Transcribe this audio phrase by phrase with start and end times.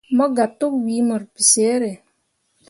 [0.17, 1.91] Mobga tokwii mur bicere.